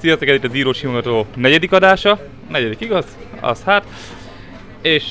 Sziasztok, 0.00 0.28
ez 0.28 0.34
itt 0.34 0.44
az 0.44 0.54
Író 0.54 0.72
Simogató 0.72 1.26
negyedik 1.34 1.72
adása. 1.72 2.20
Negyedik, 2.48 2.80
igaz? 2.80 3.04
Az 3.40 3.62
hát. 3.62 3.84
És 4.82 5.04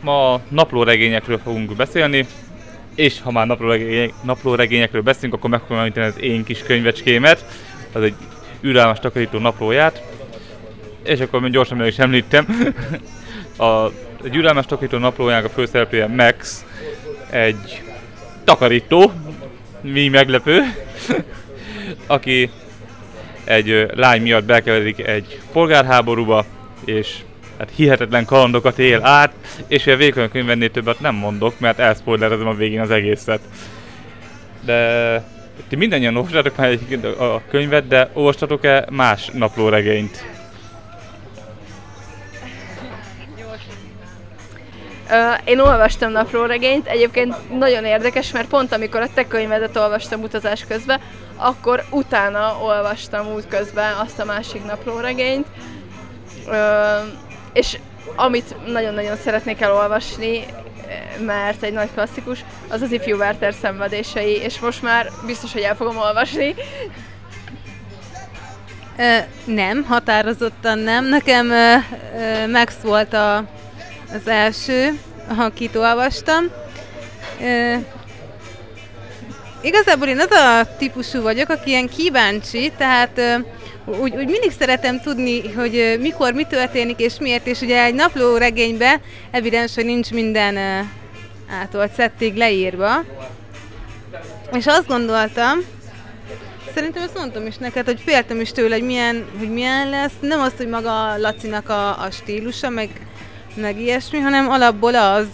ma 0.00 0.40
naplóregényekről 0.48 1.38
fogunk 1.38 1.76
beszélni. 1.76 2.26
És 2.94 3.20
ha 3.20 3.30
már 3.30 3.46
naplóregények, 3.46 4.12
naplóregényekről 4.22 5.02
beszélünk, 5.02 5.34
akkor 5.34 5.50
meg 5.50 5.60
fogom 5.60 5.78
említeni 5.78 6.06
az 6.06 6.20
én 6.20 6.44
kis 6.44 6.62
könyvecskémet. 6.62 7.44
Az 7.92 8.02
egy 8.02 8.14
ürelmes 8.60 8.98
takarító 8.98 9.38
naplóját. 9.38 10.02
És 11.02 11.20
akkor 11.20 11.40
még 11.40 11.52
gyorsan 11.52 11.76
meg 11.76 11.86
is 11.86 11.98
említem. 11.98 12.46
a, 13.66 13.86
egy 14.24 14.36
ürelmes 14.36 14.66
takarító 14.66 14.98
naplójának 14.98 15.44
a 15.44 15.48
főszereplője 15.48 16.06
Max. 16.06 16.64
Egy 17.30 17.82
takarító. 18.44 19.12
Mi 19.80 20.08
meglepő. 20.08 20.60
aki 22.06 22.50
egy 23.50 23.86
lány 23.94 24.22
miatt 24.22 24.44
bekeveredik 24.44 25.06
egy 25.06 25.40
polgárháborúba, 25.52 26.44
és 26.84 27.16
hát 27.58 27.70
hihetetlen 27.76 28.24
kalandokat 28.24 28.78
él 28.78 29.04
át, 29.04 29.32
és 29.66 29.86
a 29.86 29.96
a 29.96 30.28
könyvennél 30.28 30.70
többet 30.70 31.00
nem 31.00 31.14
mondok, 31.14 31.60
mert 31.60 31.78
elspoilerezem 31.78 32.46
a 32.46 32.54
végén 32.54 32.80
az 32.80 32.90
egészet. 32.90 33.40
De 34.64 35.24
ti 35.68 35.76
mindannyian 35.76 36.16
olvastatok 36.16 36.56
már 36.56 36.68
egy 36.68 37.04
a 37.18 37.40
könyvet, 37.48 37.86
de 37.86 38.10
olvastatok-e 38.12 38.86
más 38.90 39.30
naplóregényt? 39.32 40.24
én 45.44 45.58
olvastam 45.58 46.12
naplóregényt, 46.12 46.86
egyébként 46.86 47.58
nagyon 47.58 47.84
érdekes, 47.84 48.32
mert 48.32 48.48
pont 48.48 48.72
amikor 48.72 49.00
a 49.00 49.08
te 49.14 49.26
könyvedet 49.26 49.76
olvastam 49.76 50.22
utazás 50.22 50.64
közben, 50.68 51.00
akkor 51.40 51.84
utána 51.90 52.58
olvastam 52.62 53.26
út 53.26 53.48
közben 53.48 53.94
azt 53.94 54.18
a 54.18 54.24
másik 54.24 54.64
naplóregényt, 54.64 55.46
és 57.52 57.78
amit 58.16 58.66
nagyon-nagyon 58.66 59.16
szeretnék 59.16 59.60
elolvasni, 59.60 60.44
mert 61.26 61.62
egy 61.62 61.72
nagy 61.72 61.88
klasszikus, 61.94 62.44
az 62.68 62.82
az 62.82 62.92
ifjú 62.92 63.16
Werther 63.16 63.54
szenvedései, 63.54 64.36
és 64.36 64.58
most 64.58 64.82
már 64.82 65.10
biztos, 65.26 65.52
hogy 65.52 65.62
el 65.62 65.76
fogom 65.76 65.96
olvasni. 65.96 66.54
nem, 69.44 69.84
határozottan 69.84 70.78
nem. 70.78 71.04
Nekem 71.04 71.46
Max 72.50 72.74
volt 72.82 73.12
a, 73.12 73.36
az 74.14 74.26
első, 74.26 75.00
akit 75.36 75.76
olvastam. 75.76 76.44
Igazából 79.62 80.08
én 80.08 80.20
az 80.20 80.30
a 80.30 80.76
típusú 80.78 81.22
vagyok, 81.22 81.48
aki 81.48 81.70
ilyen 81.70 81.88
kíváncsi, 81.88 82.72
tehát 82.76 83.20
úgy, 83.84 84.16
úgy 84.16 84.28
mindig 84.28 84.52
szeretem 84.58 85.00
tudni, 85.00 85.52
hogy 85.52 85.98
mikor, 86.00 86.32
mi 86.32 86.44
történik 86.44 86.98
és 86.98 87.14
miért, 87.18 87.46
és 87.46 87.60
ugye 87.60 87.82
egy 87.84 87.94
napló 87.94 88.36
regénybe 88.36 89.00
evidens, 89.30 89.74
hogy 89.74 89.84
nincs 89.84 90.10
minden 90.10 90.56
átolt 91.62 91.92
szettig 91.92 92.36
leírva. 92.36 93.04
És 94.52 94.66
azt 94.66 94.86
gondoltam, 94.86 95.58
szerintem 96.74 97.02
ezt 97.02 97.18
mondtam 97.18 97.46
is 97.46 97.56
neked, 97.56 97.84
hogy 97.84 98.00
féltem 98.04 98.40
is 98.40 98.52
tőle, 98.52 98.74
hogy 98.74 98.86
milyen, 98.86 99.24
hogy 99.38 99.52
milyen 99.52 99.88
lesz. 99.88 100.12
Nem 100.20 100.40
az, 100.40 100.52
hogy 100.56 100.68
maga 100.68 101.16
Lacinak 101.16 101.68
a, 101.68 102.02
a 102.02 102.10
stílusa, 102.10 102.68
meg, 102.68 102.88
meg 103.54 103.80
ilyesmi, 103.80 104.18
hanem 104.18 104.48
alapból 104.48 104.94
az, 104.94 105.28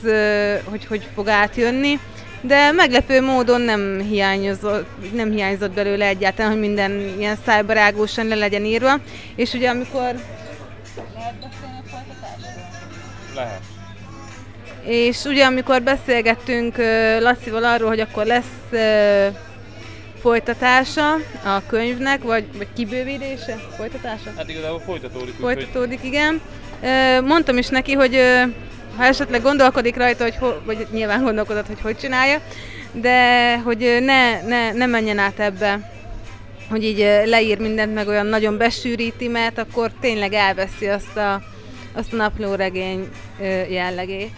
hogy 0.65 0.87
hogy 0.87 1.09
fog 1.15 1.29
átjönni 1.29 1.99
de 2.47 2.73
meglepő 2.73 3.21
módon 3.21 3.61
nem 3.61 4.01
hiányozott, 4.01 5.13
nem 5.13 5.31
hiányzott 5.31 5.71
belőle 5.73 6.07
egyáltalán, 6.07 6.51
hogy 6.51 6.61
minden 6.61 7.15
ilyen 7.19 7.37
szájbarágósan 7.47 8.27
le 8.27 8.35
legyen 8.35 8.65
írva. 8.65 8.95
És 9.37 9.53
ugye 9.53 9.69
amikor... 9.69 10.15
Lehet 11.15 11.35
beszélni 11.41 11.83
a 11.87 13.35
Lehet. 13.35 13.61
És 14.85 15.25
ugye 15.25 15.45
amikor 15.45 15.83
beszélgettünk 15.83 16.77
Lacival 17.21 17.65
arról, 17.65 17.89
hogy 17.89 18.01
akkor 18.01 18.27
lesz 18.27 18.81
folytatása 20.21 21.12
a 21.45 21.67
könyvnek, 21.67 22.23
vagy, 22.23 22.45
vagy 22.56 22.69
kibővítése? 22.75 23.56
Folytatása? 23.77 24.33
Hát 24.37 24.49
igazából 24.49 24.81
folytatódik. 24.81 25.35
Folytatódik, 25.41 26.01
igen. 26.03 26.41
Mondtam 27.25 27.56
is 27.59 27.69
neki, 27.69 27.93
hogy 27.93 28.21
ha 28.97 29.05
esetleg 29.05 29.43
gondolkodik 29.43 29.97
rajta, 29.97 30.23
hogy 30.23 30.37
ho, 30.37 30.53
vagy 30.65 30.87
nyilván 30.91 31.23
gondolkodott, 31.23 31.67
hogy 31.67 31.81
hogy 31.81 31.97
csinálja, 31.97 32.41
de 32.93 33.59
hogy 33.59 33.99
ne, 34.01 34.43
ne, 34.43 34.73
ne 34.73 34.87
menjen 34.87 35.19
át 35.19 35.41
ebbe, 35.41 35.91
hogy 36.71 36.84
így 36.84 36.99
leír 37.25 37.59
mindent, 37.59 37.95
meg 37.95 38.09
olyan 38.09 38.27
nagyon 38.27 38.56
besűríti, 38.56 39.29
mert 39.29 39.59
akkor 39.59 39.91
tényleg 40.01 40.33
elveszi 40.33 40.87
azt 40.87 41.17
a, 41.17 41.43
azt 41.93 42.12
a 42.12 42.17
naplóregény 42.17 43.09
jellegét. 43.69 44.35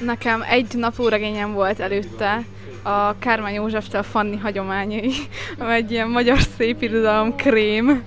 Nekem 0.00 0.44
egy 0.48 0.74
naplóregényem 0.74 1.52
volt 1.52 1.80
előtte, 1.80 2.44
a 2.82 3.18
Kármán 3.18 3.52
Józseftől 3.52 4.02
Fanni 4.02 4.36
hagyományai, 4.36 5.12
ami 5.58 5.72
egy 5.72 5.90
ilyen 5.90 6.08
magyar 6.08 6.38
szépirodalom 6.56 7.36
krém. 7.36 8.02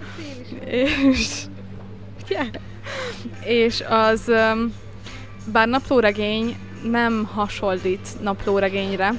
És, 0.66 1.42
yeah. 2.30 2.48
és 3.46 3.84
az 3.90 4.32
bár 5.46 5.68
naplóregény 5.68 6.58
nem 6.84 7.30
hasonlít 7.34 8.08
naplóregényre, 8.22 9.14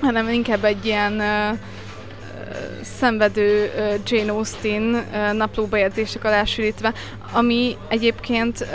hanem 0.00 0.28
inkább 0.28 0.64
egy 0.64 0.86
ilyen 0.86 1.12
uh, 1.12 1.58
szenvedő 2.98 3.70
Jane 4.06 4.32
Austen 4.32 5.04
naplóbejegyzések 5.36 6.24
alá 6.24 6.44
sűrítve, 6.44 6.92
ami 7.32 7.76
egyébként 7.88 8.66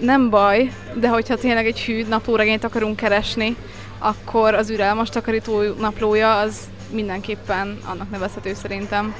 nem 0.00 0.30
baj, 0.30 0.72
de 0.94 1.08
hogyha 1.08 1.36
tényleg 1.36 1.66
egy 1.66 1.80
hű 1.80 2.04
naplóregényt 2.08 2.64
akarunk 2.64 2.96
keresni, 2.96 3.56
akkor 3.98 4.54
az 4.54 4.70
ürelmas 4.70 5.08
takarító 5.08 5.62
naplója 5.78 6.38
az 6.38 6.58
mindenképpen 6.90 7.78
annak 7.84 8.10
nevezhető 8.10 8.54
szerintem. 8.54 9.14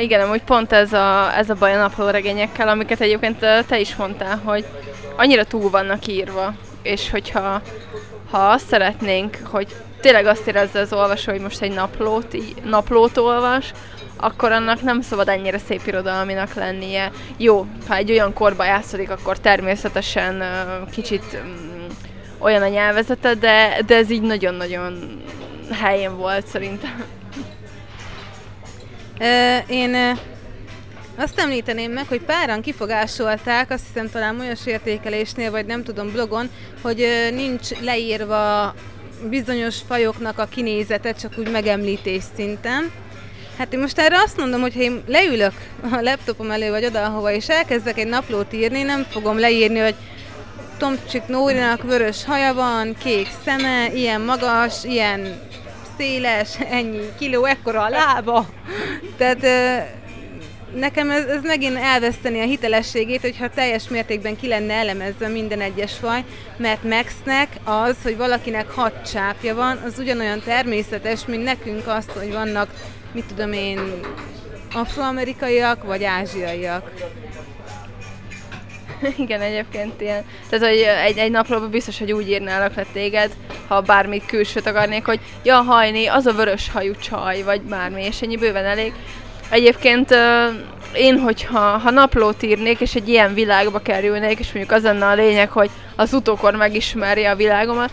Igen, 0.00 0.20
amúgy 0.20 0.42
pont 0.42 0.72
ez 0.72 0.92
a, 0.92 1.36
ez 1.36 1.50
a 1.50 1.54
baj 1.54 1.74
a 1.74 1.78
naplóregényekkel, 1.78 2.68
amiket 2.68 3.00
egyébként 3.00 3.38
te 3.66 3.78
is 3.78 3.96
mondtál, 3.96 4.40
hogy 4.44 4.64
annyira 5.16 5.44
túl 5.44 5.70
vannak 5.70 6.06
írva, 6.06 6.54
és 6.82 7.10
hogyha 7.10 7.62
ha 8.30 8.38
azt 8.38 8.66
szeretnénk, 8.66 9.38
hogy 9.44 9.66
tényleg 10.00 10.26
azt 10.26 10.46
érezze 10.46 10.80
az 10.80 10.92
olvasó, 10.92 11.32
hogy 11.32 11.40
most 11.40 11.62
egy 11.62 11.74
naplót, 11.74 12.36
naplót 12.64 13.16
olvas, 13.16 13.72
akkor 14.16 14.52
annak 14.52 14.82
nem 14.82 15.00
szabad 15.00 15.28
ennyire 15.28 15.58
szép 15.58 15.86
irodalminak 15.86 16.54
lennie. 16.54 17.10
Jó, 17.36 17.66
ha 17.88 17.94
egy 17.94 18.10
olyan 18.10 18.32
korba 18.32 18.64
játszódik, 18.64 19.10
akkor 19.10 19.38
természetesen 19.38 20.34
uh, 20.34 20.90
kicsit 20.90 21.24
um, 21.32 21.86
olyan 22.38 22.62
a 22.62 22.68
nyelvezete, 22.68 23.34
de, 23.34 23.78
de 23.86 23.96
ez 23.96 24.10
így 24.10 24.22
nagyon-nagyon 24.22 25.22
helyén 25.72 26.16
volt 26.16 26.46
szerintem. 26.46 27.04
Én 29.68 30.18
azt 31.16 31.38
említeném 31.38 31.92
meg, 31.92 32.06
hogy 32.08 32.20
páran 32.20 32.60
kifogásolták, 32.60 33.70
azt 33.70 33.84
hiszem 33.92 34.10
talán 34.10 34.40
olyas 34.40 34.66
értékelésnél, 34.66 35.50
vagy 35.50 35.66
nem 35.66 35.82
tudom, 35.84 36.12
blogon, 36.12 36.50
hogy 36.82 37.06
nincs 37.34 37.68
leírva 37.80 38.74
bizonyos 39.28 39.76
fajoknak 39.88 40.38
a 40.38 40.44
kinézete, 40.44 41.12
csak 41.12 41.32
úgy 41.38 41.50
megemlítés 41.50 42.22
szinten. 42.36 42.92
Hát 43.58 43.72
én 43.72 43.80
most 43.80 43.98
erre 43.98 44.16
azt 44.24 44.36
mondom, 44.36 44.60
hogy 44.60 44.74
ha 44.74 44.80
én 44.80 45.02
leülök 45.06 45.52
a 45.90 46.00
laptopom 46.00 46.50
elő, 46.50 46.70
vagy 46.70 46.84
oda, 46.84 47.04
ahova, 47.04 47.32
és 47.32 47.48
elkezdek 47.48 47.98
egy 47.98 48.06
naplót 48.06 48.52
írni, 48.52 48.82
nem 48.82 49.06
fogom 49.10 49.38
leírni, 49.38 49.78
hogy 49.78 49.94
Tomcsik 50.78 51.26
Nórinak 51.26 51.82
vörös 51.82 52.24
haja 52.24 52.54
van, 52.54 52.94
kék 52.98 53.28
szeme, 53.44 53.92
ilyen 53.92 54.20
magas, 54.20 54.84
ilyen 54.84 55.40
széles, 55.98 56.60
ennyi 56.70 57.08
kiló, 57.18 57.44
ekkora 57.44 57.82
a 57.82 57.88
lába. 57.88 58.46
Tehát 59.16 59.46
nekem 60.74 61.10
ez, 61.10 61.24
ez 61.24 61.42
megint 61.42 61.76
elveszteni 61.76 62.40
a 62.40 62.44
hitelességét, 62.44 63.20
hogyha 63.20 63.48
teljes 63.48 63.88
mértékben 63.88 64.36
ki 64.36 64.48
lenne 64.48 64.74
elemezve 64.74 65.28
minden 65.28 65.60
egyes 65.60 65.92
faj, 65.92 66.24
mert 66.56 66.82
Maxnek 66.82 67.48
az, 67.64 67.96
hogy 68.02 68.16
valakinek 68.16 68.70
hat 68.70 69.10
csápja 69.12 69.54
van, 69.54 69.76
az 69.76 69.98
ugyanolyan 69.98 70.42
természetes, 70.44 71.26
mint 71.26 71.44
nekünk 71.44 71.86
azt, 71.86 72.10
hogy 72.10 72.32
vannak, 72.32 72.70
mit 73.12 73.24
tudom 73.24 73.52
én, 73.52 73.78
afroamerikaiak 74.72 75.84
vagy 75.84 76.04
ázsiaiak. 76.04 76.92
Igen, 79.24 79.40
egyébként 79.40 80.00
ilyen. 80.00 80.24
Tehát, 80.48 80.68
hogy 80.68 80.86
egy, 81.06 81.18
egy 81.18 81.30
napról 81.30 81.68
biztos, 81.68 81.98
hogy 81.98 82.12
úgy 82.12 82.28
írnálak 82.28 82.74
le 82.74 82.86
téged, 82.92 83.30
ha 83.68 83.80
bármit 83.80 84.26
külsőt 84.26 84.66
akarnék, 84.66 85.04
hogy 85.04 85.20
ja, 85.42 85.56
hajni, 85.56 86.06
az 86.06 86.26
a 86.26 86.32
vörös 86.32 86.70
hajú 86.70 86.92
csaj, 86.94 87.42
vagy 87.42 87.60
bármi, 87.60 88.04
és 88.04 88.22
ennyi 88.22 88.36
bőven 88.36 88.64
elég. 88.64 88.92
Egyébként 89.50 90.14
én, 90.94 91.18
hogyha 91.18 91.58
ha 91.58 91.90
naplót 91.90 92.42
írnék, 92.42 92.80
és 92.80 92.94
egy 92.94 93.08
ilyen 93.08 93.34
világba 93.34 93.78
kerülnék, 93.78 94.38
és 94.38 94.52
mondjuk 94.52 94.76
az 94.76 94.82
lenne 94.82 95.06
a 95.06 95.14
lényeg, 95.14 95.50
hogy 95.50 95.70
az 95.96 96.12
utókor 96.12 96.54
megismerje 96.54 97.30
a 97.30 97.36
világomat, 97.36 97.90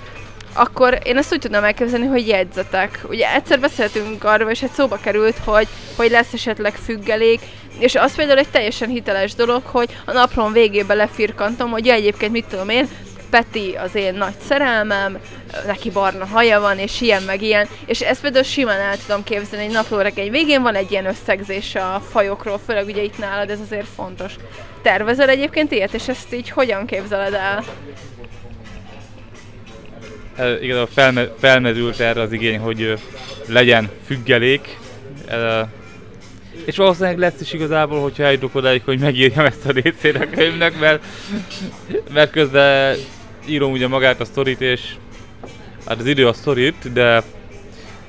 akkor 0.53 0.99
én 1.03 1.17
ezt 1.17 1.33
úgy 1.33 1.39
tudnám 1.39 1.63
elképzelni, 1.63 2.05
hogy 2.05 2.27
jegyzetek. 2.27 2.99
Ugye 3.09 3.33
egyszer 3.33 3.59
beszéltünk 3.59 4.23
arról, 4.23 4.49
és 4.49 4.61
egy 4.61 4.71
szóba 4.71 4.97
került, 5.01 5.37
hogy, 5.43 5.67
hogy 5.97 6.11
lesz 6.11 6.33
esetleg 6.33 6.73
függelék, 6.73 7.39
és 7.79 7.95
az 7.95 8.15
például 8.15 8.39
egy 8.39 8.49
teljesen 8.51 8.89
hiteles 8.89 9.35
dolog, 9.35 9.61
hogy 9.65 9.97
a 10.05 10.11
napron 10.11 10.51
végébe 10.51 10.93
lefirkantom, 10.93 11.71
hogy 11.71 11.85
ja, 11.85 11.93
egyébként 11.93 12.31
mit 12.31 12.45
tudom 12.45 12.69
én, 12.69 12.87
Peti 13.29 13.75
az 13.83 13.95
én 13.95 14.13
nagy 14.13 14.33
szerelmem, 14.47 15.17
neki 15.65 15.89
barna 15.89 16.25
haja 16.25 16.59
van, 16.59 16.77
és 16.77 17.01
ilyen 17.01 17.23
meg 17.23 17.41
ilyen, 17.41 17.67
és 17.85 18.01
ezt 18.01 18.21
például 18.21 18.43
simán 18.43 18.79
el 18.79 18.97
tudom 19.05 19.23
képzelni, 19.23 19.65
egy 19.65 19.71
naplóregény 19.71 20.31
végén 20.31 20.61
van 20.61 20.75
egy 20.75 20.91
ilyen 20.91 21.05
összegzés 21.05 21.75
a 21.75 22.03
fajokról, 22.09 22.59
főleg 22.65 22.85
ugye 22.85 23.01
itt 23.01 23.17
nálad 23.17 23.49
ez 23.49 23.59
azért 23.59 23.87
fontos. 23.95 24.33
Tervezel 24.81 25.29
egyébként 25.29 25.71
ilyet, 25.71 25.93
és 25.93 26.07
ezt 26.07 26.33
így 26.33 26.49
hogyan 26.49 26.85
képzeled 26.85 27.33
el? 27.33 27.63
E, 30.35 30.59
igazából 30.61 30.89
felme, 30.93 31.27
felmerült 31.39 31.99
erre 31.99 32.21
az 32.21 32.31
igény, 32.31 32.59
hogy 32.59 32.93
legyen 33.47 33.89
függelék, 34.05 34.77
és 36.65 36.77
valószínűleg 36.77 37.17
lesz 37.17 37.41
is 37.41 37.53
igazából, 37.53 38.01
hogyha 38.01 38.23
eljutok 38.23 38.55
odáig, 38.55 38.81
hogy 38.85 38.99
megírjam 38.99 39.45
ezt 39.45 39.65
a 39.65 39.71
részét 39.71 40.15
a 40.15 40.29
könyvnek, 40.29 40.79
mert, 40.79 41.03
mert 42.13 42.31
közben 42.31 42.97
írom 43.47 43.71
ugye 43.71 43.87
magát 43.87 44.19
a 44.19 44.25
sztorit, 44.25 44.61
és 44.61 44.81
hát 45.85 45.99
az 45.99 46.05
idő 46.05 46.27
a 46.27 46.33
sztorit, 46.33 46.93
de, 46.93 47.23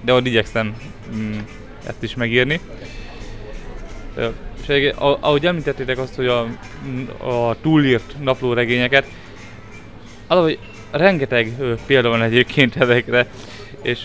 de 0.01 0.13
ott 0.13 0.27
igyekszem 0.27 0.77
mm, 1.15 1.39
ezt 1.87 2.03
is 2.03 2.15
megírni. 2.15 2.61
És 4.69 4.93
ahogy 4.99 5.47
említettétek 5.47 5.99
azt, 5.99 6.15
hogy 6.15 6.27
a, 6.27 6.41
a 7.19 7.57
túlírt 7.61 8.15
naplóregényeket, 8.21 9.07
az, 10.27 10.39
hogy 10.39 10.59
rengeteg 10.91 11.53
példa 11.87 12.09
van 12.09 12.23
egyébként 12.23 12.77
ezekre, 12.77 13.27
és 13.83 14.01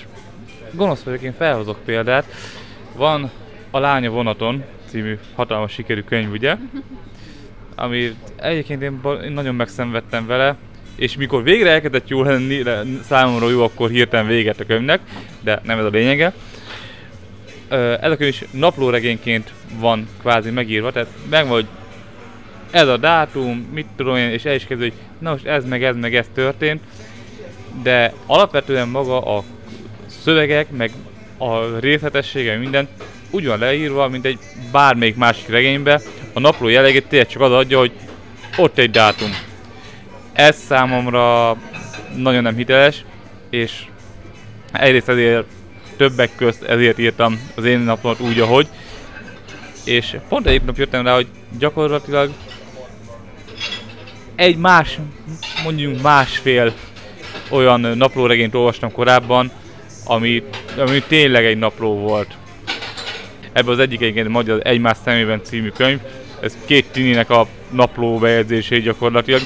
gonosz 0.71 1.01
vagyok, 1.01 1.21
én 1.21 1.33
felhozok 1.37 1.77
példát. 1.85 2.25
Van 2.95 3.31
a 3.71 3.79
Lánya 3.79 4.09
vonaton 4.09 4.63
című 4.85 5.17
hatalmas 5.35 5.71
sikerű 5.71 6.01
könyv, 6.01 6.31
ugye? 6.31 6.55
Ami 7.75 8.13
egyébként 8.35 8.81
én, 8.81 8.99
én 9.23 9.31
nagyon 9.31 9.55
megszenvedtem 9.55 10.25
vele, 10.25 10.55
és 10.95 11.17
mikor 11.17 11.43
végre 11.43 11.69
elkezdett 11.69 12.07
jó 12.07 12.23
lenni, 12.23 12.63
számomra 13.01 13.49
jó, 13.49 13.63
akkor 13.63 13.89
hirtelen 13.89 14.27
véget 14.27 14.59
a 14.59 14.65
könyvnek, 14.65 14.99
de 15.41 15.61
nem 15.63 15.79
ez 15.79 15.85
a 15.85 15.89
lényege. 15.89 16.33
Ez 18.01 18.11
a 18.11 18.17
könyv 18.17 18.29
is 18.29 18.43
naplóregényként 18.51 19.53
van 19.79 20.07
kvázi 20.19 20.49
megírva, 20.49 20.91
tehát 20.91 21.09
meg 21.29 21.45
hogy 21.45 21.65
ez 22.71 22.87
a 22.87 22.97
dátum, 22.97 23.69
mit 23.73 23.87
tudom 23.95 24.15
én, 24.15 24.29
és 24.29 24.45
el 24.45 24.55
is 24.55 24.65
kezdő, 24.65 24.83
hogy 24.83 24.93
na 25.19 25.31
most 25.31 25.45
ez 25.45 25.65
meg 25.65 25.83
ez 25.83 25.95
meg 25.95 26.15
ez 26.15 26.29
történt, 26.33 26.81
de 27.83 28.13
alapvetően 28.25 28.87
maga 28.87 29.37
a 29.37 29.43
szövegek, 30.05 30.69
meg 30.69 30.91
a 31.37 31.79
részletessége, 31.79 32.57
minden 32.57 32.87
úgy 33.29 33.45
van 33.45 33.59
leírva, 33.59 34.07
mint 34.07 34.25
egy 34.25 34.39
bármelyik 34.71 35.15
másik 35.15 35.47
regénybe, 35.47 36.01
a 36.33 36.39
napló 36.39 36.67
jellegét 36.67 37.07
tényleg 37.07 37.27
csak 37.27 37.41
az 37.41 37.51
adja, 37.51 37.79
hogy 37.79 37.91
ott 38.57 38.77
egy 38.77 38.91
dátum. 38.91 39.29
Ez 40.33 40.57
számomra 40.67 41.57
nagyon 42.15 42.43
nem 42.43 42.55
hiteles, 42.55 43.05
és 43.49 43.85
egyrészt 44.71 45.09
ezért 45.09 45.45
többek 45.97 46.29
közt 46.35 46.63
ezért 46.63 46.99
írtam 46.99 47.39
az 47.55 47.65
én 47.65 47.79
naplót 47.79 48.19
úgy, 48.19 48.39
ahogy, 48.39 48.67
és 49.85 50.15
pont 50.29 50.47
egyik 50.47 50.63
nap 50.63 50.77
jöttem 50.77 51.05
rá, 51.05 51.13
hogy 51.13 51.27
gyakorlatilag 51.57 52.31
egy 54.35 54.57
más, 54.57 54.99
mondjuk 55.63 56.01
másfél 56.01 56.73
olyan 57.49 57.79
naplóregényt 57.79 58.55
olvastam 58.55 58.91
korábban, 58.91 59.51
ami, 60.05 60.43
ami 60.77 61.03
tényleg 61.07 61.45
egy 61.45 61.57
napló 61.57 61.97
volt. 61.97 62.37
Ebből 63.57 63.73
az 63.73 63.79
egyik 63.79 64.01
egyébként 64.01 64.27
Magyar 64.27 64.59
Egymás 64.63 64.97
szemében 65.03 65.41
című 65.43 65.69
könyv, 65.69 65.99
ez 66.39 66.57
két 66.65 66.85
tininek 66.91 67.29
a 67.29 67.47
napló 67.69 68.17
bejegyzései 68.17 68.81
gyakorlatilag. 68.81 69.41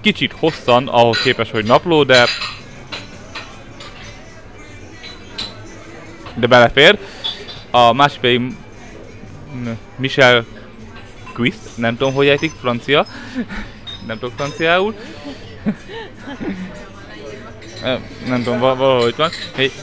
Kicsit 0.00 0.32
hosszan, 0.32 0.88
ahhoz 0.88 1.22
képest, 1.22 1.50
hogy 1.50 1.64
napló, 1.64 2.02
de 2.02 2.26
de 6.34 6.46
belefér. 6.46 6.98
A 7.70 7.92
másik 7.92 8.20
pedig 8.20 8.40
Michel 9.96 10.44
Quist, 11.34 11.58
nem 11.76 11.96
tudom, 11.96 12.14
hogy 12.14 12.26
ejtik, 12.26 12.52
francia. 12.60 13.06
nem 14.06 14.18
tudok 14.18 14.34
franciául. 14.36 14.94
Nem 18.26 18.42
tudom, 18.42 18.58
val- 18.58 18.78
valahogy 18.78 19.14
van. 19.16 19.30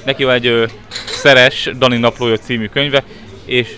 Neki 0.06 0.24
van 0.24 0.34
egy 0.34 0.48
ö, 0.48 0.66
Szeres 1.06 1.70
Dani 1.78 1.98
naplója 1.98 2.38
című 2.38 2.68
könyve, 2.68 3.04
és 3.46 3.76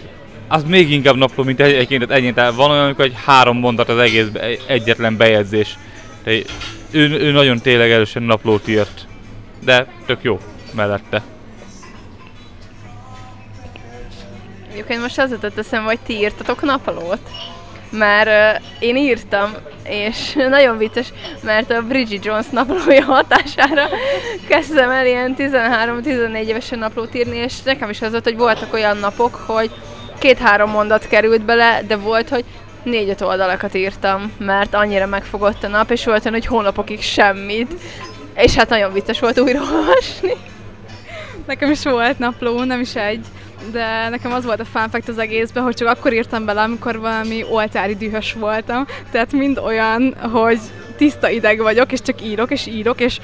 az 0.48 0.64
még 0.64 0.92
inkább 0.92 1.16
napló, 1.16 1.44
mint 1.44 1.60
egy- 1.60 1.74
egyébként 1.74 2.12
ennyi. 2.12 2.34
Tehát 2.34 2.54
van 2.56 2.72
olyan, 2.72 2.84
amikor 2.84 3.06
egy 3.06 3.16
három 3.26 3.58
mondat 3.58 3.90
az 3.90 3.98
egész 3.98 4.28
egyetlen 4.68 5.18
bejegyzés. 5.18 5.78
Tehát 6.24 6.52
ő, 6.92 7.10
ő 7.20 7.32
nagyon 7.32 7.60
tényleg 7.60 7.92
erősen 7.92 8.24
naplót 8.24 8.68
írt. 8.68 9.08
De 9.64 9.88
tök 10.06 10.20
jó 10.24 10.40
mellette. 10.74 11.22
Egyébként 14.72 15.02
most 15.02 15.20
az 15.20 15.32
jutott 15.32 15.58
eszembe, 15.58 15.88
hogy 15.90 16.00
ti 16.00 16.14
írtatok 16.14 16.62
naplót. 16.62 17.30
Mert 17.90 18.62
én 18.80 18.96
írtam, 18.96 19.52
és 19.84 20.34
nagyon 20.50 20.78
vicces, 20.78 21.14
mert 21.42 21.72
a 21.72 21.82
Bridget 21.82 22.26
Jones 22.26 22.46
naplója 22.52 23.04
hatására 23.04 23.88
kezdtem 24.50 24.90
el 24.90 25.06
ilyen 25.06 25.36
13-14 25.38 26.46
évesen 26.46 26.80
naplót 26.80 27.16
írni, 27.16 27.38
és 27.38 27.62
nekem 27.62 27.90
is 27.90 28.02
az 28.02 28.12
volt, 28.12 28.24
hogy 28.24 28.38
voltak 28.38 28.74
olyan 28.74 28.98
napok, 28.98 29.36
hogy 29.36 29.72
két-három 30.20 30.70
mondat 30.70 31.08
került 31.08 31.42
bele, 31.42 31.82
de 31.88 31.96
volt, 31.96 32.30
hogy 32.30 32.44
négy-öt 32.84 33.22
oldalakat 33.22 33.76
írtam, 33.76 34.34
mert 34.38 34.74
annyira 34.74 35.06
megfogott 35.06 35.64
a 35.64 35.68
nap, 35.68 35.92
és 35.92 36.06
volt 36.06 36.26
olyan, 36.26 36.34
hogy 36.34 36.46
hónapokig 36.46 37.02
semmit. 37.02 37.74
És 38.36 38.56
hát 38.56 38.70
nagyon 38.70 38.94
vicces 38.94 39.20
volt 39.20 39.40
újra. 39.40 39.62
Nekem 41.48 41.72
is 41.72 41.84
volt 41.84 42.20
napló, 42.20 42.64
nem 42.64 42.80
is 42.80 42.96
egy, 42.96 43.26
de 43.72 44.10
nekem 44.10 44.32
az 44.32 44.46
volt 44.46 44.60
a 44.60 44.66
fun 44.66 44.90
fact 44.90 45.08
az 45.08 45.18
egészben, 45.18 45.64
hogy 45.64 45.76
csak 45.76 45.88
akkor 45.88 46.14
írtam 46.14 46.46
bele, 46.46 46.62
amikor 46.62 47.00
valami 47.00 47.44
oltári 47.50 47.96
dühös 47.96 48.34
voltam. 48.34 48.86
Tehát 49.12 49.32
mind 49.32 49.58
olyan, 49.58 50.16
hogy 50.32 50.60
tiszta 50.98 51.30
ideg 51.30 51.60
vagyok, 51.60 51.92
és 51.92 52.02
csak 52.02 52.22
írok, 52.22 52.52
és 52.52 52.66
írok, 52.68 53.02
és 53.02 53.20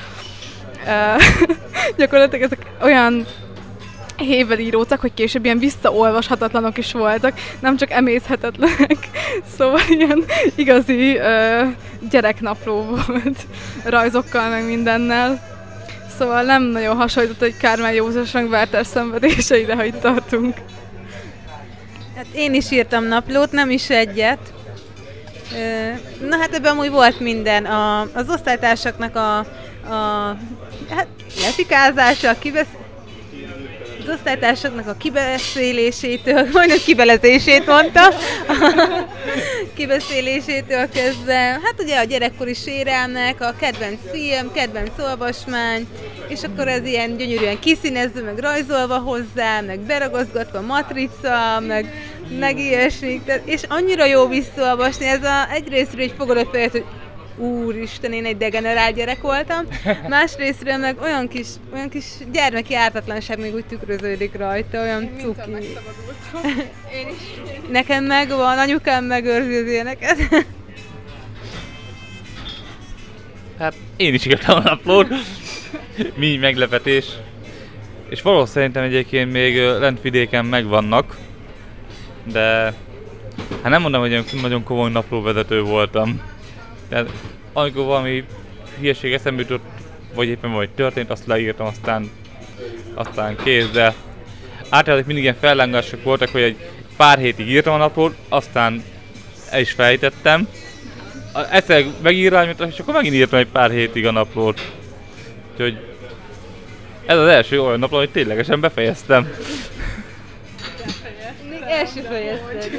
gyakorlatilag 1.98 2.46
ezek 2.46 2.66
olyan 2.82 3.26
hével 4.18 4.60
írócak, 4.60 5.00
hogy 5.00 5.14
később 5.14 5.46
ilyen 5.46 5.60
visszaolvashatatlanok 5.60 6.78
is 6.78 6.92
voltak, 6.92 7.34
nem 7.60 7.78
csak 7.78 7.92
emészhetetlenek. 7.92 8.98
Szóval 9.58 9.80
ilyen 9.90 10.24
igazi 10.56 11.18
uh, 11.18 11.68
gyereknapló 12.10 12.82
volt, 12.82 13.46
rajzokkal, 13.84 14.50
meg 14.50 14.66
mindennel. 14.66 15.53
Szóval 16.18 16.44
nem 16.44 16.64
nagyon 16.64 16.96
hasonlított 16.96 17.42
egy 17.42 17.58
Kármán 17.58 17.94
József 17.94 18.34
meg 18.34 18.50
Werther 18.50 18.86
szenvedéseire, 18.86 19.76
ha 19.76 19.84
itt 19.84 20.00
tartunk. 20.00 20.58
Hát 22.16 22.26
én 22.34 22.54
is 22.54 22.72
írtam 22.72 23.04
naplót, 23.04 23.52
nem 23.52 23.70
is 23.70 23.90
egyet. 23.90 24.54
Na 26.28 26.38
hát 26.38 26.54
ebben 26.54 26.72
amúgy 26.72 26.90
volt 26.90 27.20
minden. 27.20 27.66
A, 27.66 28.02
az 28.02 28.30
osztálytársaknak 28.30 29.16
a, 29.16 29.38
a 29.38 30.38
hát, 30.90 31.08
letikázása, 31.42 32.30
a 32.30 32.40
kibesz... 32.40 32.68
az 34.08 34.14
osztálytársaknak 34.14 34.88
a 34.88 34.94
kibeszélésétől, 34.94 36.48
majdnem 36.54 36.78
kibelezését 36.86 37.66
mondta, 37.66 38.02
kibeszélésétől 39.78 40.90
kezdve, 40.90 41.36
hát 41.36 41.76
ugye 41.78 41.98
a 41.98 42.04
gyerekkori 42.04 42.54
sérelmek, 42.54 43.42
a 43.42 43.54
kedvenc 43.60 44.00
film, 44.12 44.52
kedvenc 44.52 45.00
olvasmány, 45.00 45.88
és 46.28 46.44
akkor 46.44 46.68
ez 46.68 46.86
ilyen 46.86 47.18
gyönyörűen 47.18 47.60
kiszínezve, 47.60 48.22
meg 48.22 48.38
rajzolva 48.38 48.98
hozzá, 48.98 49.62
meg 49.62 49.80
beragozgatva 49.80 50.62
matrica, 50.62 51.60
meg, 51.68 51.94
meg 52.40 52.60
ilyesmik, 52.60 53.22
és 53.46 53.62
annyira 53.68 54.06
jó 54.06 54.28
visszaolvasni, 54.28 55.06
ez 55.06 55.24
a, 55.24 55.52
egyrésztről 55.52 56.02
így 56.02 56.14
fogod 56.18 56.38
a 56.38 56.46
fejed, 56.52 56.72
hogy 56.72 56.86
úristen, 57.38 58.14
én 58.14 58.26
egy 58.26 58.38
degenerált 58.38 58.96
gyerek 58.96 59.22
voltam, 59.22 59.66
másrésztről 60.10 60.78
meg 60.78 61.02
olyan 61.02 61.28
kis, 61.28 61.48
olyan 61.74 61.90
kis 61.90 62.06
gyermeki 62.32 62.76
ártatlanság 62.76 63.40
még 63.40 63.54
úgy 63.54 63.66
tükröződik 63.66 64.38
rajta, 64.38 64.82
olyan 64.82 65.10
cuki. 65.20 65.68
Nekem 67.72 68.04
megvan, 68.04 68.58
anyukám 68.58 69.04
megőrzi 69.04 69.56
az 69.56 69.68
ilyeneket. 69.68 70.18
Hát 73.60 73.74
én 73.96 74.14
is 74.14 74.26
írtam 74.26 74.58
a 74.58 74.62
naplót. 74.62 75.08
Mi 76.16 76.38
meglepetés. 76.38 77.06
És 78.10 78.22
valószínűleg 78.22 78.48
szerintem 78.48 78.84
egyébként 78.84 79.32
még 79.32 79.58
ö, 79.58 79.80
lent 79.80 80.02
vidéken 80.02 80.46
megvannak. 80.46 81.18
De 82.32 82.74
hát 83.62 83.70
nem 83.70 83.82
mondom, 83.82 84.02
hogy 84.02 84.12
olyan 84.12 84.26
nagyon 84.42 84.64
komoly 84.64 84.92
naplóvezető 84.92 85.62
voltam. 85.62 86.22
Tehát 86.94 87.10
amikor 87.54 87.86
valami 87.86 88.24
hülyeség 88.80 89.14
eszembe 89.14 89.42
jutott 89.42 89.64
vagy 90.14 90.28
éppen 90.28 90.52
vagy 90.52 90.70
történt, 90.70 91.10
azt 91.10 91.26
leírtam, 91.26 91.66
aztán, 91.66 92.10
aztán 92.94 93.36
kész, 93.44 93.70
de 93.70 93.94
általában 94.70 95.06
mindig 95.06 95.24
ilyen 95.24 95.36
fellángások 95.40 96.04
voltak, 96.04 96.30
hogy 96.30 96.42
egy 96.42 96.56
pár 96.98 97.18
hétig 97.18 97.50
írtam 97.50 97.74
a 97.74 97.78
naplót, 97.78 98.16
aztán 98.30 98.84
el 99.50 99.60
is 99.60 99.72
fejtettem. 99.72 100.48
Egyszer 101.52 101.86
megírtam, 102.02 102.70
és 102.70 102.80
akkor 102.80 102.94
megint 102.94 103.16
írtam 103.16 103.40
egy 103.40 103.48
pár 103.48 103.72
hétig 103.72 104.06
a 104.06 104.12
naplót. 104.12 104.72
Úgyhogy 105.52 105.78
ez 107.06 107.18
az 107.18 107.28
első 107.28 107.62
olyan 107.62 107.80
napló, 107.80 107.98
hogy 107.98 108.10
ténylegesen 108.10 108.60
befejeztem. 108.60 109.34
Még 111.50 111.62
első 111.68 112.02
fejezted? 112.02 112.72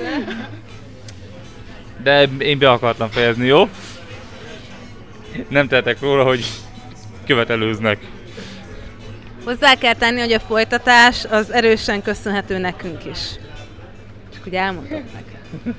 De 2.03 2.23
én 2.39 2.59
be 2.59 2.71
akartam 2.71 3.11
fejezni, 3.11 3.47
jó? 3.47 3.69
Nem 5.49 5.69
tehetek 5.69 6.01
róla, 6.01 6.25
hogy 6.25 6.45
követelőznek. 7.27 7.99
Hozzá 9.45 9.75
kell 9.75 9.95
tenni, 9.95 10.21
hogy 10.21 10.33
a 10.33 10.41
folytatás 10.41 11.25
az 11.25 11.53
erősen 11.53 12.03
köszönhető 12.03 12.59
nekünk 12.59 13.05
is. 13.05 13.19
Csak 14.35 14.47
úgy 14.47 14.55
elmondom 14.55 15.05
neked. 15.15 15.75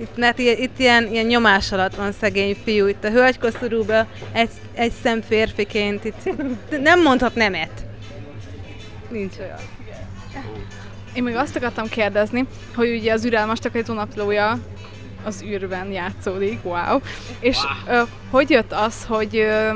Itt, 0.00 0.16
mert 0.16 0.38
ilyen, 0.38 0.58
itt 0.58 0.78
ilyen, 0.78 1.12
ilyen 1.12 1.26
nyomás 1.26 1.72
alatt 1.72 1.94
van 1.94 2.12
szegény 2.12 2.56
fiú, 2.64 2.86
itt 2.86 3.04
a 3.04 3.10
hölgykoszorúban 3.10 4.06
egy, 4.32 4.50
egy 4.74 4.92
szem 5.02 5.20
férfiként, 5.20 6.04
itt 6.04 6.28
nem 6.82 7.02
mondhat 7.02 7.34
nemet. 7.34 7.84
Nincs 9.10 9.38
olyan. 9.38 9.58
Én 11.12 11.22
még 11.22 11.34
azt 11.34 11.56
akartam 11.56 11.88
kérdezni, 11.88 12.46
hogy 12.74 12.96
ugye 12.96 13.12
az 13.12 13.24
ürelmes 13.24 13.58
takarító 13.58 13.94
naplója 13.94 14.58
az 15.24 15.42
űrben 15.42 15.92
játszódik, 15.92 16.58
wow. 16.64 16.98
És 17.40 17.58
ö, 17.88 18.02
hogy 18.30 18.50
jött 18.50 18.72
az, 18.72 19.04
hogy 19.04 19.36
ö, 19.36 19.70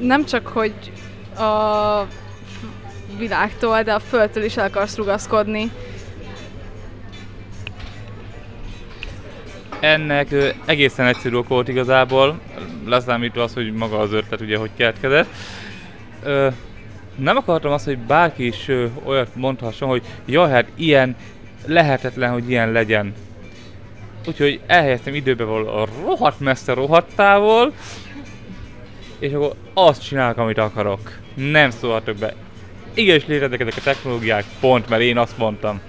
nem 0.00 0.24
csak, 0.24 0.46
hogy 0.46 0.74
a 1.38 2.06
világtól, 3.18 3.82
de 3.82 3.92
a 3.92 4.00
földtől 4.00 4.44
is 4.44 4.56
el 4.56 4.66
akarsz 4.66 4.96
rugaszkodni. 4.96 5.70
Ennek 9.80 10.32
ö, 10.32 10.48
egészen 10.64 11.06
egyszerű 11.06 11.36
ok 11.36 11.48
volt 11.48 11.68
igazából, 11.68 12.40
leszámítva 12.86 13.42
az, 13.42 13.54
hogy 13.54 13.72
maga 13.72 13.98
az 13.98 14.12
ötlet 14.12 14.40
ugye 14.40 14.56
hogy 14.56 14.70
keletkezett. 14.76 15.28
Ö, 16.22 16.48
nem 17.16 17.36
akartam 17.36 17.72
azt, 17.72 17.84
hogy 17.84 17.98
bárki 17.98 18.46
is 18.46 18.68
ö, 18.68 18.86
olyat 19.04 19.34
mondhasson, 19.34 19.88
hogy 19.88 20.02
jaj, 20.24 20.50
hát 20.50 20.66
ilyen 20.74 21.16
lehetetlen, 21.66 22.32
hogy 22.32 22.50
ilyen 22.50 22.72
legyen. 22.72 23.14
Úgyhogy 24.26 24.60
elhelyeztem 24.66 25.14
időbe 25.14 25.44
való 25.44 25.88
rohadt 26.04 26.40
messze 26.40 26.72
rohadt 26.72 27.14
távol, 27.14 27.72
és 29.18 29.32
akkor 29.32 29.54
azt 29.74 30.06
csinálok, 30.06 30.36
amit 30.36 30.58
akarok. 30.58 31.18
Nem 31.34 31.70
szólhatok 31.70 32.16
be. 32.16 32.34
Igenis 32.94 33.26
léteznek 33.26 33.60
ezek 33.60 33.76
a 33.76 33.80
technológiák, 33.80 34.44
pont, 34.60 34.88
mert 34.88 35.02
én 35.02 35.18
azt 35.18 35.38
mondtam. 35.38 35.80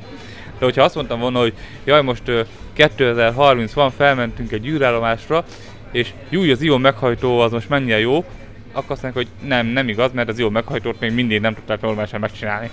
De 0.60 0.65
hogyha 0.65 0.84
azt 0.84 0.96
mondtam 0.96 1.20
volna, 1.20 1.39
hogy 1.39 1.53
jaj, 1.84 2.01
most 2.01 2.27
ö, 2.27 2.41
2030 2.74 3.74
van, 3.74 3.91
felmentünk 3.91 4.51
egy 4.51 4.67
űrállomásra, 4.67 5.44
és 5.91 6.13
júj, 6.29 6.51
az 6.51 6.62
ion 6.62 6.82
meghajtó 6.82 7.39
az 7.39 7.51
most 7.51 7.70
mennyire 7.70 8.00
jó, 8.00 8.25
akkor 8.72 8.91
azt 8.91 9.01
mondják, 9.01 9.13
hogy 9.13 9.48
nem, 9.48 9.67
nem 9.67 9.89
igaz, 9.89 10.12
mert 10.13 10.29
az 10.29 10.39
ion 10.39 10.51
meghajtót 10.51 11.00
még 11.00 11.12
mindig 11.12 11.41
nem 11.41 11.53
tudták 11.53 11.82
normálisan 11.82 12.20
megcsinálni. 12.20 12.70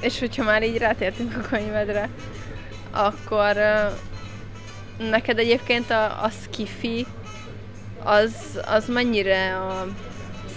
És 0.00 0.18
hogyha 0.18 0.44
már 0.44 0.62
így 0.62 0.78
rátértünk 0.78 1.36
a 1.36 1.48
könyvedre, 1.48 2.08
akkor 2.90 3.56
neked 4.98 5.38
egyébként 5.38 5.90
a, 5.90 6.04
a 6.04 6.30
skifi 6.42 7.06
az, 8.02 8.34
az 8.66 8.88
mennyire 8.88 9.56
a 9.56 9.86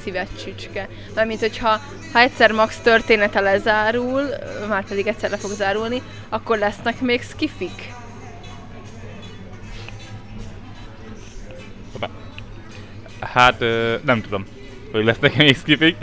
szíved 0.03 0.27
csücske? 0.43 0.89
Mármint, 1.15 1.39
hogyha 1.39 1.81
ha 2.13 2.19
egyszer 2.19 2.51
Max 2.51 2.77
története 2.77 3.39
lezárul, 3.39 4.23
már 4.69 4.85
pedig 4.85 5.07
egyszer 5.07 5.29
le 5.29 5.37
fog 5.37 5.51
zárulni, 5.51 6.01
akkor 6.29 6.57
lesznek 6.57 6.99
még 6.99 7.21
skifik? 7.21 7.93
Hát 13.19 13.59
nem 14.03 14.21
tudom, 14.21 14.45
hogy 14.93 15.05
lesznek 15.05 15.35
még 15.35 15.55
skifik. 15.55 15.95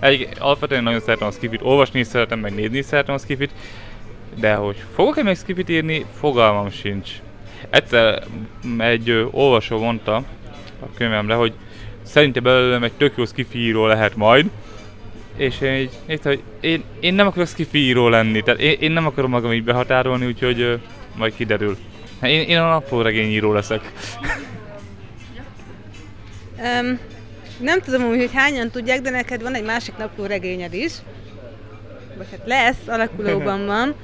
Egy, 0.00 0.28
alapvetően 0.38 0.82
nagyon 0.82 1.00
szeretem 1.00 1.28
a 1.28 1.30
skifit, 1.30 1.60
olvasni 1.62 2.00
is 2.00 2.06
szeretem, 2.06 2.38
meg 2.38 2.54
nézni 2.54 2.78
is 2.78 2.84
szeretem 2.84 3.14
a 3.14 3.18
skifit. 3.18 3.50
De 4.34 4.54
hogy 4.54 4.76
fogok-e 4.94 5.22
még 5.22 5.36
skifit 5.36 5.68
írni, 5.68 6.04
fogalmam 6.18 6.70
sincs. 6.70 7.10
Egyszer 7.70 8.22
egy 8.78 9.08
ö, 9.10 9.24
olvasó 9.30 9.78
mondta 9.78 10.14
a 10.80 10.86
könyvemre, 10.94 11.34
hogy 11.34 11.52
szerintem 12.02 12.42
belőlem 12.42 12.82
egy 12.82 12.92
tök 12.92 13.12
jó 13.16 13.24
skifi 13.24 13.58
író 13.58 13.86
lehet 13.86 14.16
majd. 14.16 14.46
És 15.36 15.60
én 15.60 15.74
így 15.74 15.90
néztem, 16.06 16.32
hogy 16.32 16.42
én, 16.60 16.82
én 17.00 17.14
nem 17.14 17.26
akarok 17.26 17.48
skifi 17.48 17.78
író 17.78 18.08
lenni, 18.08 18.42
tehát 18.42 18.60
én, 18.60 18.76
én 18.80 18.92
nem 18.92 19.06
akarom 19.06 19.30
magam 19.30 19.52
így 19.52 19.64
behatárolni, 19.64 20.26
úgyhogy 20.26 20.60
ö, 20.60 20.74
majd 21.16 21.34
kiderül. 21.34 21.76
Én, 22.22 22.48
én 22.48 22.58
a 22.58 22.68
naplóregényíró 22.68 23.52
leszek. 23.52 23.92
Um, 26.58 26.98
nem 27.60 27.80
tudom 27.80 28.02
úgy, 28.02 28.16
hogy 28.16 28.32
hányan 28.34 28.70
tudják, 28.70 29.00
de 29.00 29.10
neked 29.10 29.42
van 29.42 29.54
egy 29.54 29.64
másik 29.64 29.96
napló 29.96 30.24
regényed 30.24 30.74
is. 30.74 30.92
Vagy 32.16 32.26
hát 32.30 32.40
lesz, 32.44 32.86
alakulóban 32.86 33.66
van. 33.76 33.94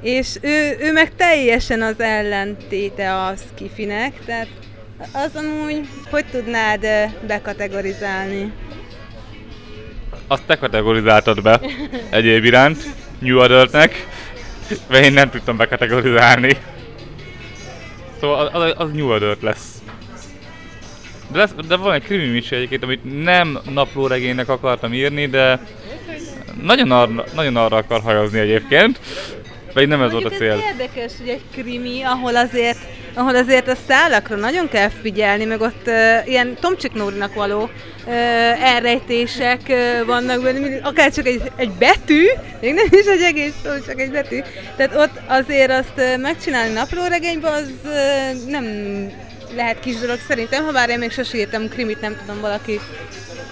És 0.00 0.36
ő, 0.40 0.76
ő 0.80 0.92
meg 0.92 1.14
teljesen 1.14 1.82
az 1.82 2.00
ellentéte 2.00 3.14
a 3.14 3.34
skifinek, 3.36 4.24
tehát 4.24 4.48
az 5.12 5.30
amúgy, 5.34 5.88
hogy 6.10 6.24
tudnád 6.30 6.86
bekategorizálni? 7.26 8.52
Azt 10.26 10.42
te 10.46 10.56
kategorizáltad 10.56 11.42
be 11.42 11.60
egyéb 12.10 12.44
iránt, 12.44 12.82
New 13.18 13.38
Adultnek, 13.38 14.06
mert 14.88 15.04
én 15.04 15.12
nem 15.12 15.30
tudtam 15.30 15.56
bekategorizálni. 15.56 16.56
Szóval 18.20 18.46
az, 18.46 18.62
az, 18.62 18.74
az 18.76 18.92
New 18.92 19.10
Adult 19.10 19.42
lesz. 19.42 19.73
De, 21.34 21.40
lesz, 21.40 21.54
de 21.68 21.76
van 21.76 21.92
egy 21.92 22.02
krimi 22.02 22.36
is 22.36 22.50
egyébként, 22.50 22.82
amit 22.82 23.22
nem 23.22 23.58
naplóregénynek 23.72 24.48
akartam 24.48 24.92
írni, 24.92 25.26
de 25.26 25.60
nagyon 26.62 26.90
arra, 26.90 27.24
nagyon 27.34 27.56
arra 27.56 27.76
akar 27.76 28.00
hajozni 28.00 28.38
egyébként. 28.38 29.00
Pedig 29.72 29.88
nem 29.88 30.02
ez 30.02 30.12
volt 30.12 30.24
a 30.24 30.28
cél. 30.28 30.52
Ez 30.52 30.58
érdekes, 30.58 31.12
hogy 31.18 31.28
egy 31.28 31.42
krimi, 31.52 32.02
ahol 32.02 32.36
azért, 32.36 32.78
ahol 33.14 33.34
azért 33.34 33.68
a 33.68 33.74
szálakra 33.86 34.36
nagyon 34.36 34.68
kell 34.68 34.88
figyelni, 34.88 35.44
meg 35.44 35.60
ott 35.60 35.86
uh, 35.86 36.28
ilyen 36.28 36.56
Tomcsik 36.60 36.92
Nórinak 36.92 37.34
való 37.34 37.62
uh, 37.62 38.12
elrejtések 38.74 39.60
uh, 39.68 40.06
vannak 40.06 40.42
benne, 40.42 40.80
akár 40.82 41.12
csak 41.12 41.26
egy, 41.26 41.42
egy 41.56 41.70
betű, 41.70 42.26
még 42.60 42.74
nem 42.74 42.86
is 42.90 43.06
egy 43.06 43.22
egész 43.22 43.54
szó, 43.64 43.70
csak 43.86 44.00
egy 44.00 44.10
betű. 44.10 44.40
Tehát 44.76 44.94
ott 44.96 45.20
azért 45.26 45.70
azt 45.70 45.92
uh, 45.96 46.18
megcsinálni 46.18 46.72
naplóregényben, 46.72 47.52
az 47.52 47.70
uh, 47.84 48.50
nem 48.50 48.64
lehet 49.54 49.80
kis 49.80 49.98
dolog 49.98 50.18
szerintem, 50.28 50.64
ha 50.64 50.72
bár 50.72 50.88
én 50.88 50.98
még 50.98 51.10
sose 51.10 51.38
írtam 51.38 51.68
krimit, 51.68 52.00
nem 52.00 52.16
tudom, 52.16 52.40
valaki 52.40 52.80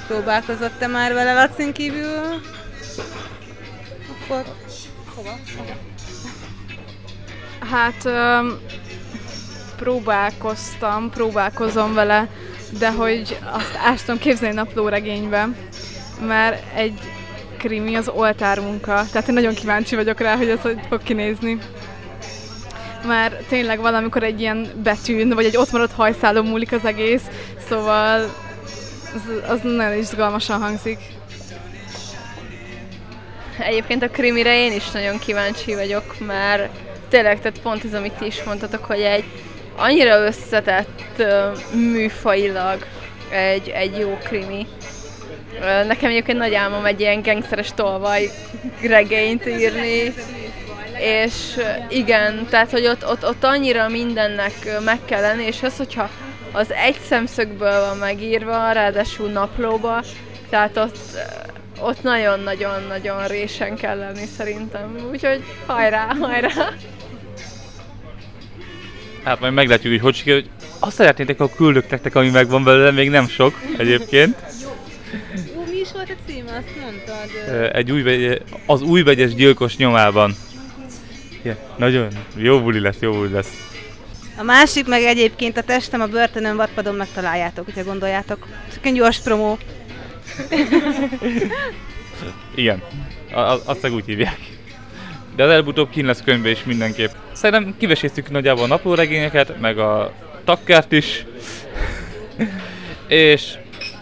próbálkozott-e 0.06 0.86
már 0.86 1.12
vele 1.12 1.32
Lacin 1.32 1.72
kívül? 1.72 2.40
Akkor 4.10 4.44
hova? 5.14 5.38
Hát 7.70 8.04
öm, 8.04 8.60
próbálkoztam, 9.76 11.10
próbálkozom 11.10 11.94
vele, 11.94 12.28
de 12.78 12.90
hogy 12.90 13.38
azt 13.86 14.04
tudom 14.04 14.20
képzelni 14.20 14.54
naplóregénybe, 14.54 15.48
mert 16.26 16.62
egy 16.74 17.00
krimi 17.58 17.94
az 17.94 18.08
oltármunka, 18.08 19.04
tehát 19.12 19.28
én 19.28 19.34
nagyon 19.34 19.54
kíváncsi 19.54 19.94
vagyok 19.94 20.20
rá, 20.20 20.36
hogy 20.36 20.48
ez 20.48 20.60
hogy 20.60 20.78
fog 20.88 21.02
kinézni. 21.02 21.58
Már 23.06 23.32
tényleg 23.48 23.80
valamikor 23.80 24.22
egy 24.22 24.40
ilyen 24.40 24.68
betűn, 24.82 25.28
vagy 25.34 25.44
egy 25.44 25.56
ott 25.56 25.72
maradt 25.72 25.92
hajszálon 25.92 26.46
múlik 26.46 26.72
az 26.72 26.84
egész, 26.84 27.22
szóval 27.68 28.20
az, 29.14 29.50
az 29.50 29.60
nagyon 29.62 29.96
izgalmasan 29.96 30.60
hangzik. 30.60 30.98
Egyébként 33.58 34.02
a 34.02 34.08
krimire 34.08 34.56
én 34.56 34.72
is 34.72 34.90
nagyon 34.90 35.18
kíváncsi 35.18 35.74
vagyok, 35.74 36.16
mert 36.26 36.68
tényleg, 37.08 37.40
tehát 37.40 37.58
pont 37.58 37.84
ez, 37.84 37.94
amit 37.94 38.12
ti 38.12 38.26
is 38.26 38.42
mondtatok, 38.42 38.84
hogy 38.84 39.00
egy 39.00 39.24
annyira 39.76 40.24
összetett 40.24 41.02
ö, 41.16 41.46
műfajilag 41.72 42.86
egy, 43.30 43.68
egy 43.68 43.98
jó 43.98 44.18
krimi. 44.24 44.66
Nekem 45.86 46.10
egyébként 46.10 46.38
nagy 46.38 46.54
álmom 46.54 46.84
egy 46.84 47.00
ilyen 47.00 47.22
gangsteres 47.22 47.70
tolvaj 47.74 48.30
regényt 48.82 49.46
írni, 49.46 50.14
és 51.02 51.32
igen, 51.88 52.46
tehát 52.50 52.70
hogy 52.70 52.86
ott, 52.86 53.06
ott, 53.06 53.26
ott 53.26 53.44
annyira 53.44 53.88
mindennek 53.88 54.80
meg 54.84 54.98
kell 55.04 55.20
lenni, 55.20 55.44
és 55.44 55.62
az, 55.62 55.76
hogyha 55.76 56.10
az 56.52 56.72
egy 56.72 56.98
szemszögből 57.08 57.80
van 57.80 57.96
megírva, 57.96 58.72
ráadásul 58.72 59.28
naplóba, 59.28 60.02
tehát 60.50 60.76
ott, 60.76 60.98
ott 61.80 62.02
nagyon-nagyon-nagyon 62.02 63.26
résen 63.26 63.76
kell 63.76 63.98
lenni 63.98 64.26
szerintem. 64.36 64.96
Úgyhogy 65.10 65.42
hajrá, 65.66 66.06
hajrá! 66.20 66.72
Hát 69.24 69.40
majd 69.40 69.52
meglátjuk, 69.52 69.92
hogy 69.92 70.02
hogy 70.02 70.14
sikerül. 70.14 70.40
hogy 70.40 70.50
Azt 70.78 70.96
szeretnétek, 70.96 71.38
ha 71.38 71.50
küldök 71.56 71.90
nektek, 71.90 72.14
ami 72.14 72.30
megvan 72.30 72.64
belőle, 72.64 72.90
még 72.90 73.10
nem 73.10 73.28
sok 73.28 73.54
egyébként. 73.78 74.36
Ó, 75.56 75.64
mi 75.70 75.76
is 75.80 75.92
volt 75.92 76.10
a 76.10 76.30
címe, 76.30 76.50
azt 76.50 76.80
mondtad? 76.80 77.70
Egy 77.72 77.92
új, 77.92 78.28
az 78.66 78.82
új 78.82 79.02
vegyes 79.02 79.34
gyilkos 79.34 79.76
nyomában. 79.76 80.34
Ja, 81.42 81.56
nagyon 81.76 82.08
jó 82.36 82.60
buli 82.62 82.80
lesz, 82.80 82.96
jó 83.00 83.12
buli 83.12 83.30
lesz. 83.30 83.70
A 84.36 84.42
másik 84.42 84.86
meg 84.86 85.02
egyébként 85.02 85.56
a 85.56 85.62
testem 85.62 86.00
a 86.00 86.06
börtönön 86.06 86.56
vadpadon 86.56 86.94
megtaláljátok, 86.94 87.64
hogyha 87.64 87.84
gondoljátok. 87.84 88.46
Csak 88.74 88.86
egy 88.86 88.94
gyors 88.94 89.18
promó. 89.20 89.58
Igen, 92.54 92.82
a- 93.32 93.58
azt 93.64 93.82
meg 93.82 93.92
úgy 93.92 94.04
hívják. 94.06 94.38
De 95.36 95.44
az 95.44 95.50
előbb-utóbb 95.50 95.90
kín 95.90 96.06
lesz 96.06 96.22
könyvbe 96.24 96.50
is 96.50 96.64
mindenképp. 96.64 97.10
Szerintem 97.32 97.74
kiveséztük 97.78 98.30
nagyjából 98.30 98.64
a 98.64 98.66
naplóregényeket, 98.66 99.60
meg 99.60 99.78
a 99.78 100.12
takkert 100.44 100.92
is. 100.92 101.24
És 103.08 103.52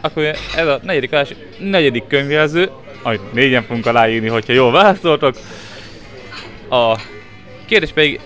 akkor 0.01 0.23
ez 0.57 0.67
a 0.67 0.81
negyedik, 0.83 1.13
adás, 1.13 1.35
negyedik 1.59 2.07
könyvjelző, 2.07 2.71
amit 3.03 3.33
négyen 3.33 3.63
fogunk 3.63 3.87
aláírni, 3.87 4.29
hogyha 4.29 4.53
jól 4.53 4.73
válaszoltok. 4.73 5.37
A 6.71 6.99
kérdés 7.71 7.93
pedig, 7.93 8.21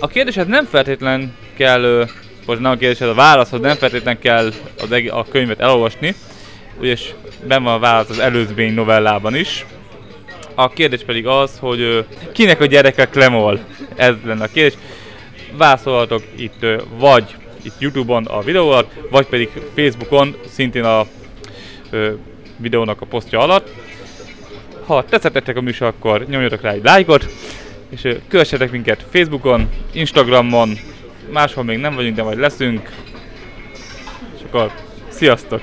a 0.00 0.06
kérdéshez 0.06 0.46
nem 0.46 0.64
feltétlen 0.64 1.34
kell, 1.56 2.08
most 2.46 2.60
nem 2.60 2.70
a 2.70 2.76
kérdéshez, 2.76 3.08
a 3.08 3.14
válaszhoz 3.14 3.60
nem 3.60 3.76
feltétlen 3.76 4.18
kell 4.18 4.52
az 4.78 4.92
eg- 4.92 5.10
a 5.10 5.26
könyvet 5.30 5.60
elolvasni, 5.60 6.14
ugyanis 6.78 7.14
benne 7.46 7.64
van 7.64 7.74
a 7.74 7.78
válasz 7.78 8.10
az 8.10 8.18
előzmény 8.18 8.74
novellában 8.74 9.34
is. 9.34 9.66
A 10.54 10.68
kérdés 10.68 11.02
pedig 11.02 11.26
az, 11.26 11.58
hogy 11.58 12.04
kinek 12.32 12.60
a 12.60 12.66
gyereke 12.66 13.04
Klemol? 13.04 13.60
Ez 13.96 14.14
lenne 14.24 14.44
a 14.44 14.48
kérdés. 14.52 14.78
Válaszolhatok 15.56 16.22
itt 16.36 16.66
vagy 16.98 17.34
itt 17.62 17.74
Youtube-on 17.78 18.24
a 18.24 18.40
videó 18.40 18.70
alatt, 18.70 18.90
vagy 19.10 19.26
pedig 19.26 19.48
Facebookon, 19.74 20.36
szintén 20.48 20.84
a 20.84 21.06
ö, 21.90 22.10
videónak 22.56 23.00
a 23.00 23.06
posztja 23.06 23.38
alatt. 23.38 23.68
Ha 24.86 25.04
tetszettek 25.04 25.56
a 25.56 25.60
műsor, 25.60 25.86
akkor 25.86 26.26
nyomjatok 26.28 26.60
rá 26.60 26.70
egy 26.70 26.84
lájkot, 26.84 27.26
és 27.90 28.08
kövessetek 28.28 28.70
minket 28.70 29.06
Facebookon, 29.10 29.68
Instagramon, 29.92 30.78
máshol 31.32 31.64
még 31.64 31.78
nem 31.78 31.94
vagyunk, 31.94 32.16
de 32.16 32.22
majd 32.22 32.38
leszünk. 32.38 32.90
És 34.36 34.42
akkor 34.46 34.72
sziasztok! 35.08 35.62